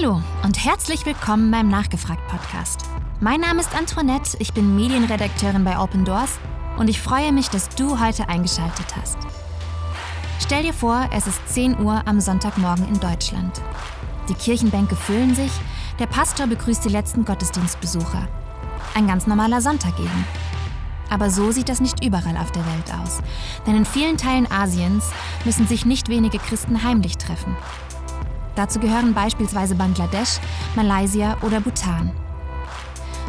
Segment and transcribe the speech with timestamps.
[0.00, 2.82] Hallo und herzlich willkommen beim Nachgefragt Podcast.
[3.18, 6.38] Mein Name ist Antoinette, ich bin Medienredakteurin bei Open Doors
[6.76, 9.18] und ich freue mich, dass du heute eingeschaltet hast.
[10.40, 13.60] Stell dir vor, es ist 10 Uhr am Sonntagmorgen in Deutschland.
[14.28, 15.50] Die Kirchenbänke füllen sich,
[15.98, 18.28] der Pastor begrüßt die letzten Gottesdienstbesucher.
[18.94, 20.24] Ein ganz normaler Sonntag eben.
[21.10, 23.18] Aber so sieht das nicht überall auf der Welt aus.
[23.66, 25.10] Denn in vielen Teilen Asiens
[25.44, 27.56] müssen sich nicht wenige Christen heimlich treffen.
[28.58, 30.40] Dazu gehören beispielsweise Bangladesch,
[30.74, 32.10] Malaysia oder Bhutan.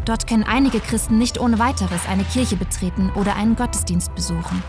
[0.03, 4.63] Dort können einige Christen nicht ohne weiteres eine Kirche betreten oder einen Gottesdienst besuchen.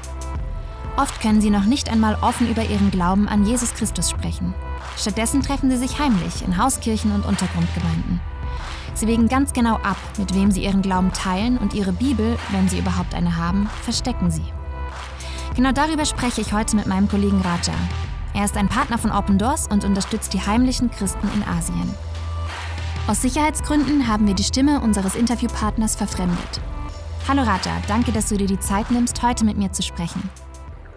[0.99, 4.53] Oft können sie noch nicht einmal offen über ihren Glauben an Jesus Christus sprechen.
[4.99, 8.21] Stattdessen treffen sie sich heimlich in Hauskirchen und Untergrundgemeinden.
[8.93, 12.69] Sie wägen ganz genau ab, mit wem sie ihren Glauben teilen und ihre Bibel, wenn
[12.69, 14.45] sie überhaupt eine haben, verstecken sie.
[15.57, 17.73] Genau darüber spreche ich heute mit meinem Kollegen Raja.
[18.33, 21.95] Er ist ein Partner von Open Doors und unterstützt die heimlichen Christen in Asien.
[23.09, 26.61] Aus Sicherheitsgründen haben wir die Stimme unseres Interviewpartners verfremdet.
[27.27, 30.23] Hallo Raja, danke, dass du dir die Zeit nimmst, heute mit mir zu sprechen.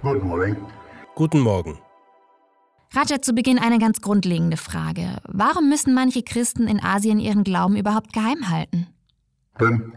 [0.03, 0.55] Good morning.
[1.15, 1.79] Guten Morgen.
[2.95, 5.17] Raja, zu Beginn eine ganz grundlegende Frage.
[5.27, 8.87] Warum müssen manche Christen in Asien ihren Glauben überhaupt geheim halten?
[9.57, 9.93] When,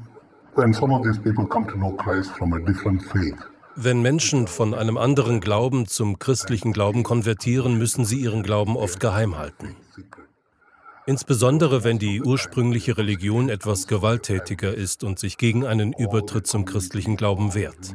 [0.54, 3.36] when some of these people come to know Christ from a different faith,
[3.78, 9.00] Wenn Menschen von einem anderen Glauben zum christlichen Glauben konvertieren, müssen sie ihren Glauben oft
[9.00, 9.76] geheim halten.
[11.06, 17.16] Insbesondere wenn die ursprüngliche Religion etwas gewalttätiger ist und sich gegen einen Übertritt zum christlichen
[17.16, 17.94] Glauben wehrt.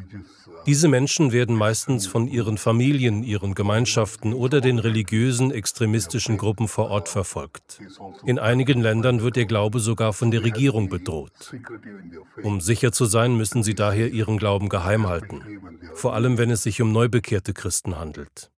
[0.66, 6.90] Diese Menschen werden meistens von ihren Familien, ihren Gemeinschaften oder den religiösen extremistischen Gruppen vor
[6.90, 7.82] Ort verfolgt.
[8.26, 11.56] In einigen Ländern wird ihr Glaube sogar von der Regierung bedroht.
[12.44, 15.42] Um sicher zu sein, müssen sie daher ihren Glauben geheim halten,
[15.96, 18.52] vor allem wenn es sich um neubekehrte Christen handelt.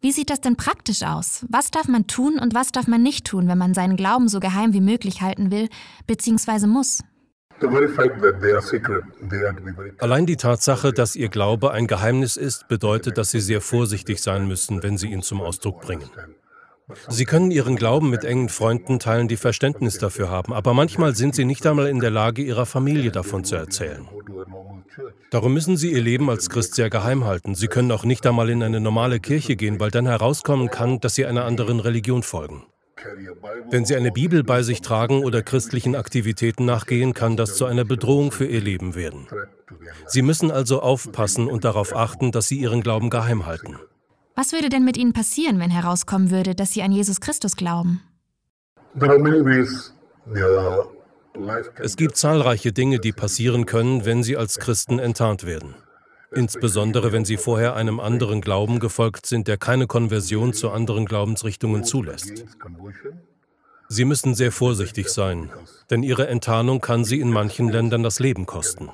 [0.00, 1.44] Wie sieht das denn praktisch aus?
[1.48, 4.38] Was darf man tun und was darf man nicht tun, wenn man seinen Glauben so
[4.38, 5.68] geheim wie möglich halten will
[6.06, 6.68] bzw.
[6.68, 7.02] muss?
[9.98, 14.46] Allein die Tatsache, dass ihr Glaube ein Geheimnis ist, bedeutet, dass sie sehr vorsichtig sein
[14.46, 16.08] müssen, wenn sie ihn zum Ausdruck bringen.
[17.08, 21.34] Sie können ihren Glauben mit engen Freunden teilen, die Verständnis dafür haben, aber manchmal sind
[21.34, 24.08] sie nicht einmal in der Lage, ihrer Familie davon zu erzählen.
[25.30, 27.54] Darum müssen sie ihr Leben als Christ sehr geheim halten.
[27.54, 31.14] Sie können auch nicht einmal in eine normale Kirche gehen, weil dann herauskommen kann, dass
[31.14, 32.64] sie einer anderen Religion folgen.
[33.70, 37.84] Wenn sie eine Bibel bei sich tragen oder christlichen Aktivitäten nachgehen, kann das zu einer
[37.84, 39.26] Bedrohung für ihr Leben werden.
[40.06, 43.76] Sie müssen also aufpassen und darauf achten, dass sie ihren Glauben geheim halten.
[44.38, 48.00] Was würde denn mit ihnen passieren, wenn herauskommen würde, dass sie an Jesus Christus glauben?
[51.80, 55.74] Es gibt zahlreiche Dinge, die passieren können, wenn sie als Christen enttarnt werden.
[56.30, 61.82] Insbesondere wenn sie vorher einem anderen Glauben gefolgt sind, der keine Konversion zu anderen Glaubensrichtungen
[61.82, 62.44] zulässt.
[63.88, 65.50] Sie müssen sehr vorsichtig sein,
[65.90, 68.90] denn ihre Enttarnung kann sie in manchen Ländern das Leben kosten.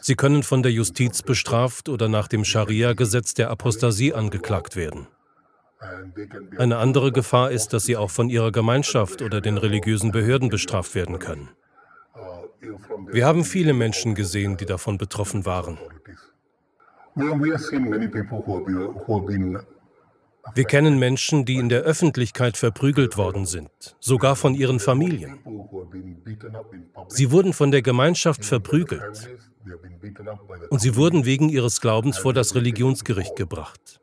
[0.00, 5.08] Sie können von der Justiz bestraft oder nach dem Scharia-Gesetz der Apostasie angeklagt werden.
[6.56, 10.94] Eine andere Gefahr ist, dass sie auch von ihrer Gemeinschaft oder den religiösen Behörden bestraft
[10.94, 11.48] werden können.
[13.10, 15.78] Wir haben viele Menschen gesehen, die davon betroffen waren.
[20.54, 23.70] Wir kennen Menschen, die in der Öffentlichkeit verprügelt worden sind,
[24.00, 25.38] sogar von ihren Familien.
[27.08, 29.28] Sie wurden von der Gemeinschaft verprügelt
[30.70, 34.00] und sie wurden wegen ihres Glaubens vor das Religionsgericht gebracht.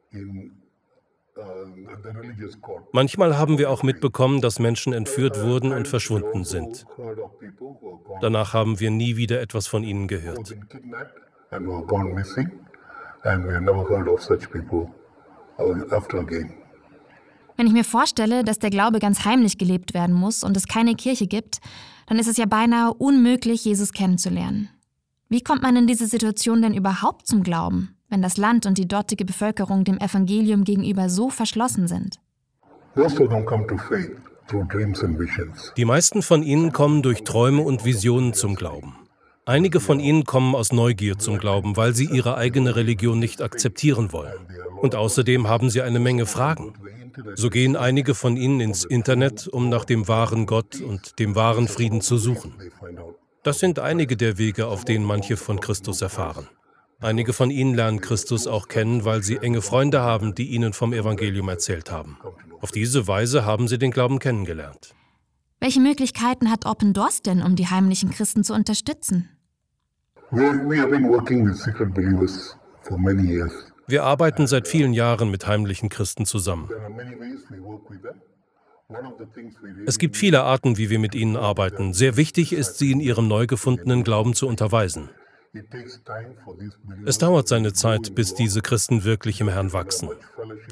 [2.91, 6.85] Manchmal haben wir auch mitbekommen, dass Menschen entführt wurden und verschwunden sind.
[8.21, 10.55] Danach haben wir nie wieder etwas von ihnen gehört.
[13.25, 14.93] and we have never heard of such people
[15.91, 16.53] after again.
[17.57, 20.95] Wenn ich mir vorstelle, dass der Glaube ganz heimlich gelebt werden muss und es keine
[20.95, 21.59] Kirche gibt,
[22.07, 24.69] dann ist es ja beinahe unmöglich, Jesus kennenzulernen.
[25.29, 28.87] Wie kommt man in diese Situation denn überhaupt zum Glauben, wenn das Land und die
[28.87, 32.19] dortige Bevölkerung dem Evangelium gegenüber so verschlossen sind?
[35.17, 35.73] Visions.
[35.75, 38.95] Die meisten von ihnen kommen durch Träume und Visionen zum Glauben.
[39.47, 44.11] Einige von ihnen kommen aus Neugier zum Glauben, weil sie ihre eigene Religion nicht akzeptieren
[44.11, 44.33] wollen.
[44.81, 46.73] Und außerdem haben sie eine Menge Fragen.
[47.35, 51.67] So gehen einige von ihnen ins Internet, um nach dem wahren Gott und dem wahren
[51.67, 52.55] Frieden zu suchen.
[53.43, 56.47] Das sind einige der Wege, auf denen manche von Christus erfahren.
[56.99, 60.91] Einige von ihnen lernen Christus auch kennen, weil sie enge Freunde haben, die ihnen vom
[60.91, 62.17] Evangelium erzählt haben.
[62.61, 64.95] Auf diese Weise haben sie den Glauben kennengelernt.
[65.59, 69.29] Welche Möglichkeiten hat Open Doors denn, um die heimlichen Christen zu unterstützen?
[73.87, 76.69] Wir arbeiten seit vielen Jahren mit heimlichen Christen zusammen.
[79.85, 81.93] Es gibt viele Arten, wie wir mit ihnen arbeiten.
[81.93, 85.09] Sehr wichtig ist, sie in ihrem neu gefundenen Glauben zu unterweisen.
[87.05, 90.09] Es dauert seine Zeit, bis diese Christen wirklich im Herrn wachsen.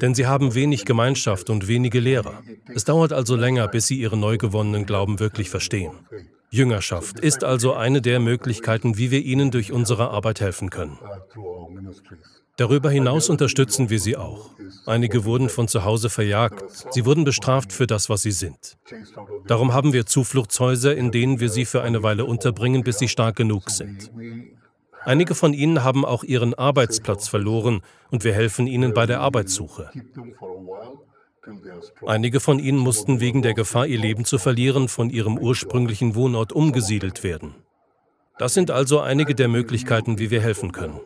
[0.00, 2.42] Denn sie haben wenig Gemeinschaft und wenige Lehrer.
[2.68, 5.92] Es dauert also länger, bis sie ihren neu gewonnenen Glauben wirklich verstehen.
[6.54, 10.98] Jüngerschaft ist also eine der Möglichkeiten, wie wir ihnen durch unsere Arbeit helfen können.
[12.56, 14.50] Darüber hinaus unterstützen wir sie auch.
[14.86, 16.62] Einige wurden von zu Hause verjagt.
[16.92, 18.78] Sie wurden bestraft für das, was sie sind.
[19.48, 23.34] Darum haben wir Zufluchtshäuser, in denen wir sie für eine Weile unterbringen, bis sie stark
[23.34, 24.12] genug sind.
[25.04, 29.90] Einige von ihnen haben auch ihren Arbeitsplatz verloren und wir helfen ihnen bei der Arbeitssuche.
[32.06, 36.52] Einige von ihnen mussten wegen der Gefahr, ihr Leben zu verlieren, von ihrem ursprünglichen Wohnort
[36.52, 37.54] umgesiedelt werden.
[38.38, 41.00] Das sind also einige der Möglichkeiten, wie wir helfen können.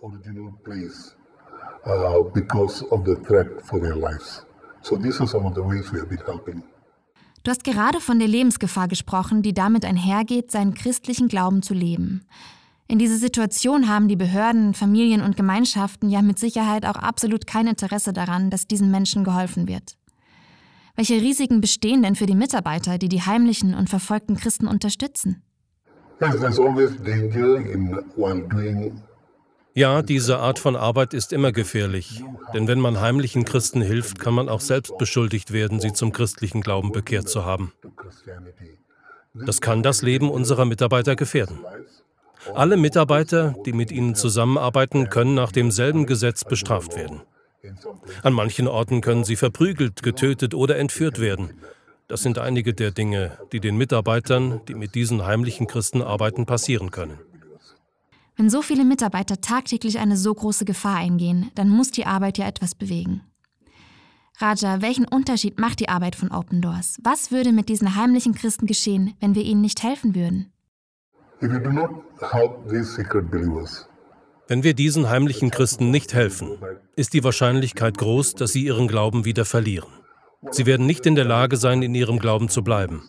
[7.44, 12.24] Du hast gerade von der Lebensgefahr gesprochen, die damit einhergeht, seinen christlichen Glauben zu leben.
[12.88, 17.66] In dieser Situation haben die Behörden, Familien und Gemeinschaften ja mit Sicherheit auch absolut kein
[17.66, 19.97] Interesse daran, dass diesen Menschen geholfen wird.
[20.98, 25.44] Welche Risiken bestehen denn für die Mitarbeiter, die die heimlichen und verfolgten Christen unterstützen?
[29.74, 34.34] Ja, diese Art von Arbeit ist immer gefährlich, denn wenn man heimlichen Christen hilft, kann
[34.34, 37.72] man auch selbst beschuldigt werden, sie zum christlichen Glauben bekehrt zu haben.
[39.34, 41.60] Das kann das Leben unserer Mitarbeiter gefährden.
[42.56, 47.22] Alle Mitarbeiter, die mit ihnen zusammenarbeiten, können nach demselben Gesetz bestraft werden.
[48.22, 51.50] An manchen Orten können sie verprügelt, getötet oder entführt werden.
[52.06, 56.90] Das sind einige der Dinge, die den Mitarbeitern, die mit diesen heimlichen Christen arbeiten, passieren
[56.90, 57.18] können.
[58.36, 62.46] Wenn so viele Mitarbeiter tagtäglich eine so große Gefahr eingehen, dann muss die Arbeit ja
[62.46, 63.22] etwas bewegen.
[64.40, 66.98] Raja, welchen Unterschied macht die Arbeit von Open Doors?
[67.02, 70.52] Was würde mit diesen heimlichen Christen geschehen, wenn wir ihnen nicht helfen würden?
[71.42, 71.90] If you do not
[72.32, 73.88] help these secret believers,
[74.48, 76.58] wenn wir diesen heimlichen Christen nicht helfen,
[76.96, 79.90] ist die Wahrscheinlichkeit groß, dass sie ihren Glauben wieder verlieren.
[80.50, 83.08] Sie werden nicht in der Lage sein, in ihrem Glauben zu bleiben.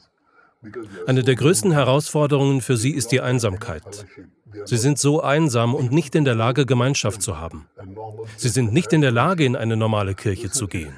[1.07, 4.05] Eine der größten Herausforderungen für sie ist die Einsamkeit.
[4.65, 7.67] Sie sind so einsam und nicht in der Lage, Gemeinschaft zu haben.
[8.35, 10.93] Sie sind nicht in der Lage, in eine normale Kirche zu gehen.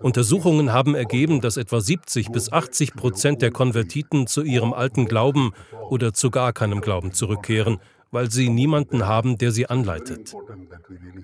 [0.00, 5.52] Untersuchungen haben ergeben, dass etwa 70 bis 80 Prozent der Konvertiten zu ihrem alten Glauben
[5.88, 7.78] oder zu gar keinem Glauben zurückkehren,
[8.14, 10.34] weil sie niemanden haben, der sie anleitet.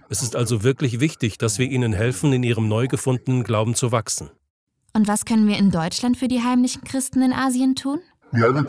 [0.09, 3.93] Es ist also wirklich wichtig, dass wir ihnen helfen, in ihrem neu gefundenen Glauben zu
[3.93, 4.29] wachsen.
[4.93, 8.01] Und was können wir in Deutschland für die heimlichen Christen in Asien tun?
[8.33, 8.65] Also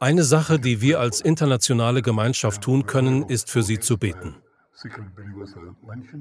[0.00, 4.36] Eine Sache, die wir als internationale Gemeinschaft tun können, ist für sie zu beten.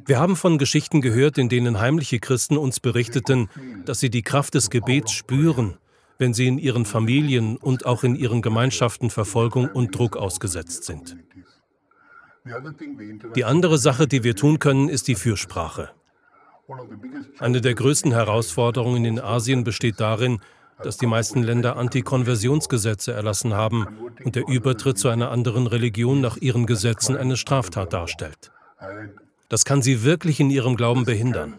[0.05, 3.49] Wir haben von Geschichten gehört, in denen heimliche Christen uns berichteten,
[3.85, 5.77] dass sie die Kraft des Gebets spüren
[6.21, 11.17] wenn sie in ihren Familien und auch in ihren Gemeinschaften Verfolgung und Druck ausgesetzt sind.
[13.35, 15.89] Die andere Sache, die wir tun können, ist die Fürsprache.
[17.39, 20.39] Eine der größten Herausforderungen in Asien besteht darin,
[20.83, 23.85] dass die meisten Länder Antikonversionsgesetze erlassen haben
[24.23, 28.51] und der Übertritt zu einer anderen Religion nach ihren Gesetzen eine Straftat darstellt.
[29.49, 31.55] Das kann sie wirklich in ihrem Glauben behindern.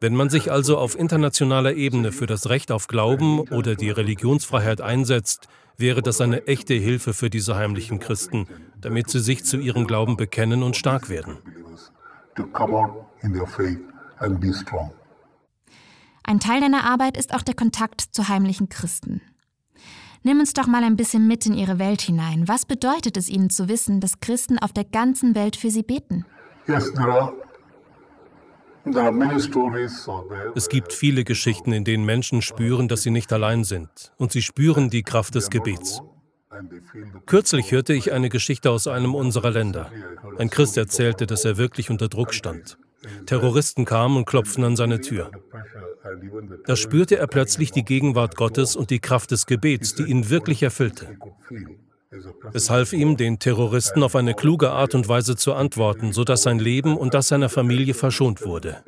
[0.00, 4.80] Wenn man sich also auf internationaler Ebene für das Recht auf Glauben oder die Religionsfreiheit
[4.80, 5.48] einsetzt,
[5.78, 8.46] wäre das eine echte Hilfe für diese heimlichen Christen,
[8.80, 11.38] damit sie sich zu ihrem Glauben bekennen und stark werden.
[16.24, 19.22] Ein Teil deiner Arbeit ist auch der Kontakt zu heimlichen Christen.
[20.22, 22.48] Nimm uns doch mal ein bisschen mit in ihre Welt hinein.
[22.48, 26.24] Was bedeutet es ihnen zu wissen, dass Christen auf der ganzen Welt für sie beten?
[26.66, 27.32] Yes, there are
[30.54, 34.42] es gibt viele Geschichten, in denen Menschen spüren, dass sie nicht allein sind und sie
[34.42, 36.02] spüren die Kraft des Gebets.
[37.26, 39.90] Kürzlich hörte ich eine Geschichte aus einem unserer Länder.
[40.38, 42.78] Ein Christ erzählte, dass er wirklich unter Druck stand.
[43.26, 45.30] Terroristen kamen und klopften an seine Tür.
[46.66, 50.62] Da spürte er plötzlich die Gegenwart Gottes und die Kraft des Gebets, die ihn wirklich
[50.62, 51.18] erfüllte.
[52.52, 56.58] Es half ihm, den Terroristen auf eine kluge Art und Weise zu antworten, sodass sein
[56.58, 58.82] Leben und das seiner Familie verschont wurde.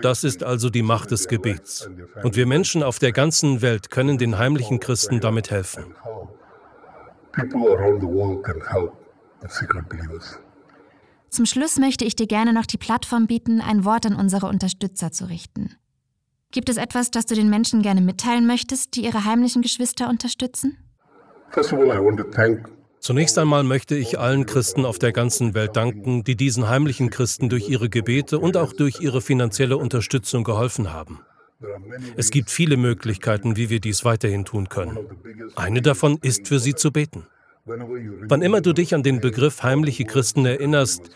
[0.00, 1.88] Das ist also die Macht des Gebets.
[2.22, 5.94] Und wir Menschen auf der ganzen Welt können den heimlichen Christen damit helfen.
[11.30, 15.10] Zum Schluss möchte ich dir gerne noch die Plattform bieten, ein Wort an unsere Unterstützer
[15.10, 15.74] zu richten.
[16.52, 20.78] Gibt es etwas, das du den Menschen gerne mitteilen möchtest, die ihre heimlichen Geschwister unterstützen?
[23.00, 27.50] Zunächst einmal möchte ich allen Christen auf der ganzen Welt danken, die diesen heimlichen Christen
[27.50, 31.20] durch ihre Gebete und auch durch ihre finanzielle Unterstützung geholfen haben.
[32.16, 34.98] Es gibt viele Möglichkeiten, wie wir dies weiterhin tun können.
[35.54, 37.26] Eine davon ist für sie zu beten.
[37.66, 41.10] Wann immer du dich an den Begriff heimliche Christen erinnerst,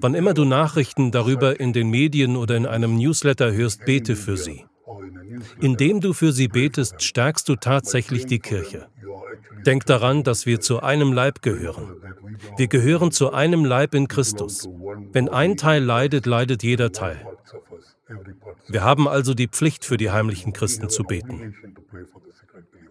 [0.00, 4.36] wann immer du Nachrichten darüber in den Medien oder in einem Newsletter hörst, bete für
[4.36, 4.64] sie.
[5.60, 8.88] Indem du für sie betest, stärkst du tatsächlich die Kirche.
[9.66, 11.96] Denk daran, dass wir zu einem Leib gehören.
[12.56, 14.68] Wir gehören zu einem Leib in Christus.
[15.12, 17.26] Wenn ein Teil leidet, leidet jeder Teil.
[18.68, 21.54] Wir haben also die Pflicht, für die heimlichen Christen zu beten.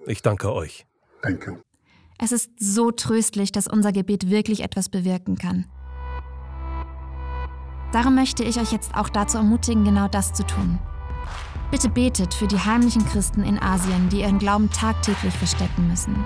[0.05, 0.85] Ich danke euch.
[2.17, 5.65] Es ist so tröstlich, dass unser Gebet wirklich etwas bewirken kann.
[7.91, 10.79] Darum möchte ich euch jetzt auch dazu ermutigen, genau das zu tun.
[11.71, 16.21] Bitte betet für die heimlichen Christen in Asien, die ihren Glauben tagtäglich verstecken müssen.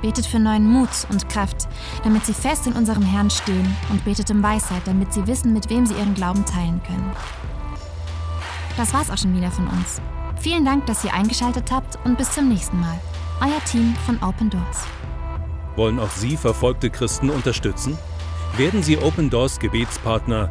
[0.00, 1.68] Betet für neuen Mut und Kraft,
[2.02, 5.68] damit sie fest in unserem Herrn stehen und betet um Weisheit, damit sie wissen, mit
[5.68, 7.12] wem sie ihren Glauben teilen können.
[8.78, 10.00] Das war's auch schon wieder von uns.
[10.40, 12.98] Vielen Dank, dass ihr eingeschaltet habt und bis zum nächsten Mal.
[13.42, 14.86] Euer Team von Open Doors.
[15.76, 17.98] Wollen auch Sie verfolgte Christen unterstützen?
[18.56, 20.50] Werden Sie Open Doors Gebetspartner